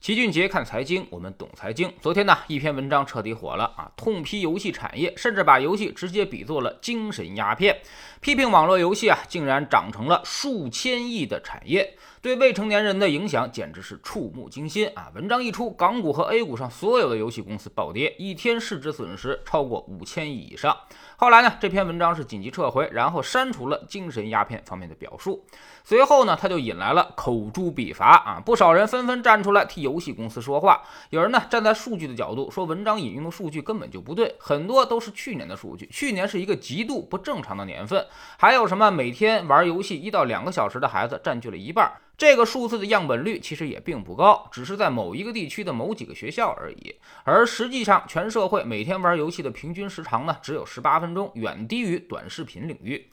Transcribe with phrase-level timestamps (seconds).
[0.00, 1.92] 齐俊杰看财经，我们懂财经。
[2.00, 7.82] 昨天呢，一篇文章彻底火了啊，痛批游戏产业，甚至把游戏直接比作了精神鸦片，
[8.18, 15.10] 批评网络游戏啊，竟然长成了数千亿的产业，对未成年人的影响简直是触目惊心啊！
[15.14, 20.76] 文章一出，港股和 A 股上所有的游戏公司暴跌，一天市值损失超过五千亿以上。
[21.16, 25.46] 后来呢，这篇文章是紧急撤回，然后删除了精神鸦片方面的表述。
[25.82, 30.82] 随后呢，他就引来了口诛笔伐啊，不少人纷纷站出来替游戏公司说话。
[31.08, 38.06] 有人呢站在数据的角度说，文章引用的数据根本就不对，很多都是去年的数据，去年是一个极度不正常的年份。
[38.38, 41.90] 还有什么每天玩游戏一到两个小时的孩子占据了一半。
[42.20, 46.94] 这个数字的样本率其实也并不高，只是在某一个地区的某几个学校而已。
[47.24, 53.08] 而实际上，全社会每天玩游戏的平均时长呢，只有十八分钟，远低于短视频领域。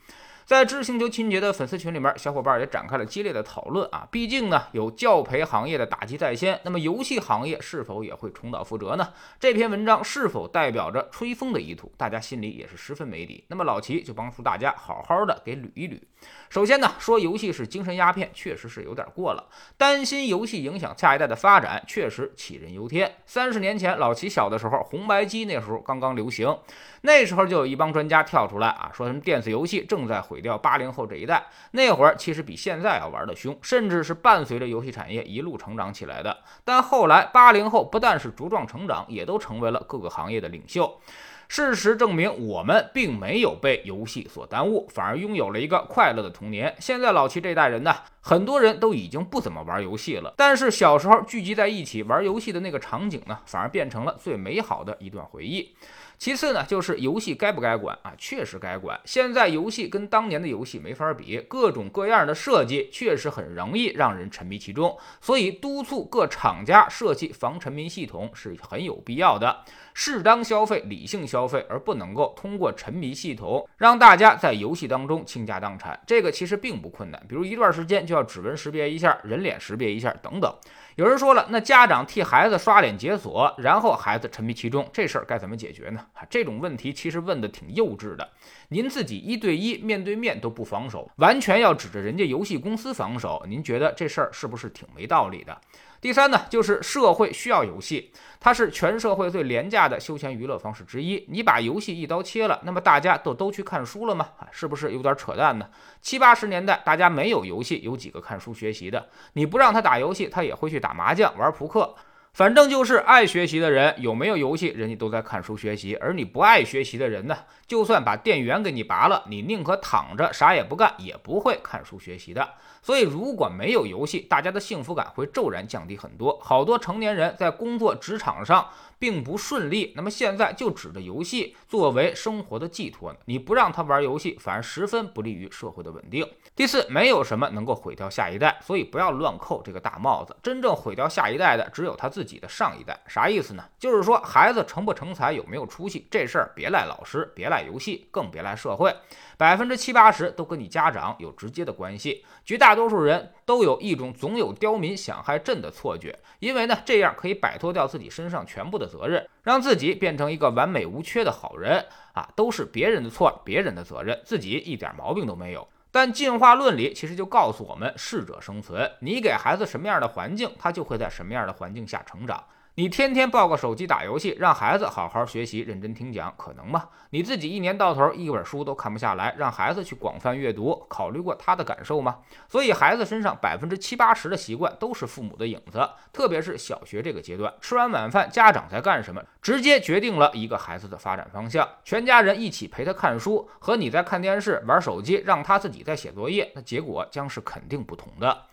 [0.48, 4.08] 在知星球清洁的粉丝群里面，小伙伴也展开了激烈的讨论啊！
[4.10, 9.12] 毕竟呢，有教培行业的打击在先，那么游戏行业是否也会重蹈覆辙呢？
[9.38, 11.92] 这篇文章是否代表着吹风的意图？
[11.98, 13.44] 大家心里也是十分没底。
[13.48, 16.00] 那么老齐就帮助大家好好的给捋一捋。
[16.48, 19.50] 首先呢，说游戏是精神鸦片，确实是有点过了。
[19.76, 23.16] 担心游戏影响下一代的发展，确实杞人忧天。
[23.26, 26.58] 三十年前，老齐小的时候，红白机那时候刚刚流行，
[27.02, 31.44] 那时候就有一帮专家跳出来啊，说什么电子游戏正在毁毁掉八零后这一代。
[31.72, 36.38] 那会儿其实比现在要玩的凶，甚至是伴随着游戏产业一路成长起来的。
[36.64, 41.00] 但后来，八零后不但是茁壮成长，也都成为了各个行业的领袖。
[41.48, 46.72] 事实证明，我们并没有被游戏所耽误，反而拥有了一个快乐的童年。
[46.78, 55.74] 现在老齐这代人呢，很多人都已经不怎么玩游戏了，但是小时候聚集在一起玩游戏的那个场景呢，反而变成了最美好的一段回忆。
[56.18, 58.12] 其次呢，就是游戏该不该管啊？
[58.18, 59.00] 确实该管。
[59.04, 69.64] 现在游戏跟当年的游戏没法比，各种各样的设计确实很容易让人沉迷其中，所以督促各厂家设计防沉迷系统是很有必要的。
[70.00, 75.98] 适当消费，理性消费，而不能够通过沉迷系统让大家在游戏当中倾家荡产。
[76.06, 80.54] 这个其实并不困难，比如一段时间就要指纹识别一下，人脸识别一下等等。
[80.94, 86.06] 有人说了，那家长替孩子刷脸解锁，然后孩子沉迷其中，这事儿该怎么解决呢？
[86.12, 88.28] 啊，这种问题其实问的挺幼稚的。
[88.68, 95.60] 您自己一对一面对面都不防守，完全要指着人家游戏公司防守，您觉得这事儿是不是挺没道理的？
[96.00, 101.24] 第三呢，就是社会需要游戏，它是全社会最廉价的休闲娱乐方式之一。
[101.28, 104.28] 你把游戏一刀切了，那么大家都都去看书了吗？
[104.38, 105.68] 啊，是不是有点扯淡呢？
[106.00, 109.08] 七八十年代大家没有游戏，有几个看书学习的？
[109.32, 111.94] 你不让他打游戏，他也会去打麻将、玩扑克。
[112.38, 122.48] 反正就是爱学习的人，有没有游戏，人家都在看书学习；而你不爱学习的人呢，就算把电源给你拔了，你宁可躺着啥也不干，也不会看书学习的。
[122.80, 126.38] 所以，如果没有游戏，大家的幸福感会骤然降低很多。
[126.40, 128.68] 好多成年人在工作职场上
[129.00, 133.18] 并不顺利，那么现在就指着游戏作为生活的寄托呢？
[133.24, 136.24] 你不让他玩游戏，反而十分不利于社会的稳定。
[136.54, 140.36] 第四，没有什么能够毁掉下一代，所以不要乱扣这个大帽子。
[140.40, 143.00] 真正毁掉下一代的，只有他自己己的上一代。
[143.08, 143.64] 啥意思呢？
[143.78, 148.94] 就是说，孩子成不成才，有没有出息，这事儿别赖老师，别赖游戏，更别赖社会。
[149.38, 152.24] 百分之七八十都跟你家长有直接的关系。
[152.44, 165.66] 绝大多数人都有一种总有刁民想害朕的错觉，因为呢，这样可以摆脱掉自己身上全部的责任，让自己变成一个完美无缺的好人啊，都是别人的错，别人的责任，自己一点毛病都没有。
[165.90, 168.90] 但进化论里其实就告诉我们，适者生存。
[169.00, 172.44] 你给孩子什么样的环境，他就会在什么样的环境下成长。
[172.78, 176.84] 你天天抱个手机打游戏，让孩子好好学习、认真听讲，可能吗？
[177.10, 182.18] 你自己一年到头一本书都看不下来，让孩子去广泛阅读，考虑过他的感受吗？
[182.48, 191.68] 所以，孩子身上百分之七八十的习惯都是父母的影子，特别是小学这个阶段，吃完晚饭家长在干什么，直接决定了一个孩子的发展方向。
[191.82, 198.44] 全家人一起陪他看书，和你在看电视、玩手机，让他自己在写作业，那结果将是肯定不同的。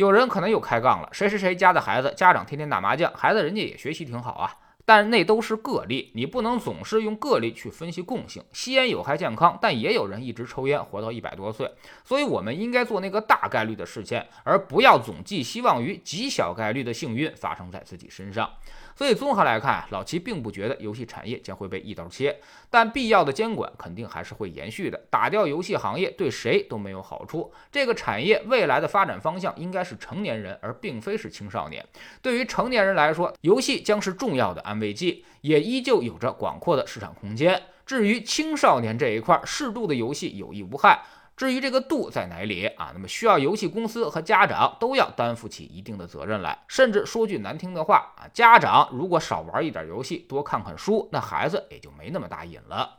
[0.00, 4.50] 有人可能又开杠了，谁谁谁家的孩子家长天天打麻将，孩子人家也学习挺好啊，
[4.86, 8.42] 但那都是个例，你不能总是用个例去分析共性。
[8.50, 11.70] 吸烟有害健康，但也有人一直抽烟活到一百多岁，
[12.02, 18.50] 所以我们应该做那个大概率的事件，而不要总寄希望于极小概率的幸运发生在自己身上。
[19.00, 22.38] 所以综合来看，老齐并不觉得游戏产业将会被一刀切，
[22.68, 25.00] 但必要的监管肯定还是会延续的。
[25.08, 27.50] 打掉游戏行业对谁都没有好处。
[27.72, 31.82] 这个产业未来的发展方向应该是成年人，而并非是青少年。
[32.20, 37.58] 对于成年人来说，游戏将是重要的安慰剂，也依旧有着广阔的市场空间。
[37.86, 41.02] 至于青少年这一块，适度的游戏有益无害。
[41.40, 46.58] 至于这个度在哪里啊，那么需要游戏公司和家长都要担负起一定的责任来。
[46.68, 52.98] 甚至说句难听的话啊，家长如果少玩一点游戏，多看看书，那孩子也就没那么大瘾了。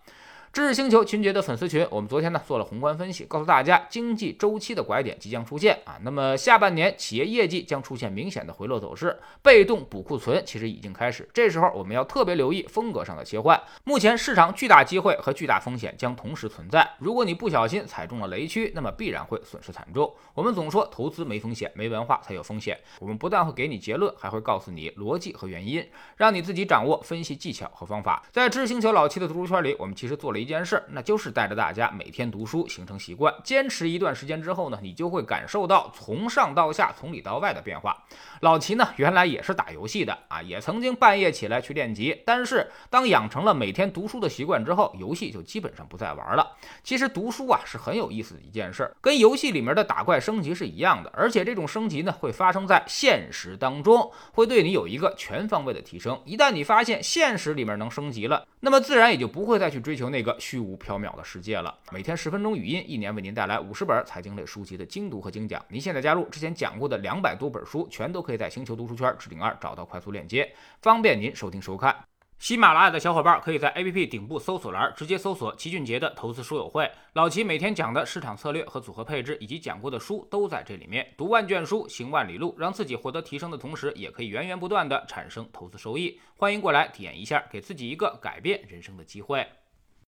[0.54, 5.98] 知识星球群杰的粉丝群，我们昨天呢做了宏观分析，告诉大家经济周期的拐点即将出现啊。
[6.02, 11.26] 那么下半年企业业绩将出现明显的回落走势，被动补库存其实已经开始。
[11.34, 13.58] 这时候我们要特别留意风格上的切换。
[13.86, 20.14] 目前市场巨大机会和巨大风险将同时存在，如果你不小心踩中了雷区，那么必然会损失惨重。
[20.34, 22.78] 我们总说投资没风险，没文化才有风险。
[23.00, 25.88] 我们不但会给你结论，还会告诉你逻辑和原因，
[26.18, 28.22] 让你自己掌握分析技巧和方法。
[28.34, 33.34] 在知识星球老七的读书圈里，我们其实做了一件事，那就是带着大家每天读书，形成习惯。
[33.44, 38.04] 坚持一段时间之后呢，你就会感受到从上到下、从里到外的变化。
[38.42, 42.22] 老齐呢，原来也是打游戏的啊，也曾经半夜起来去练级。
[42.26, 46.52] 但是当养成了每天读书的习惯之后，游戏就基本上不再玩了。
[46.84, 51.12] 其实读书啊是很有意思的一件事，跟游戏里面的打怪升级是一样的。
[51.14, 56.20] 而且这种升级呢，会发生在现实当中，会对你有一个全方位的提升。
[56.26, 61.78] 一旦你发现现实里面能升级了，那么自然也就不会再去追求那个虚无缥缈的世界了。
[61.92, 65.64] 每天十分钟语音，一年为您带来五十本财经类书籍的精读和精讲。
[65.70, 71.96] 您现在加入之前讲过的两百多本书，全都可以在星球读书圈置顶二找到快速链接，方便您收听收看。
[72.40, 81.08] 喜马拉雅的小伙伴可以在 APP 顶部搜索栏直接搜索齐俊杰的投资书友会，老齐每天讲的市场策略和组合配置，以及讲过的书都在这里面。
[81.16, 86.20] 读万卷书，行万里路，让自己获得提升的同时，也可以源源不断的产生投资收益。
[86.36, 89.46] 欢迎过来体验一下，给自己一个改变人生的机会。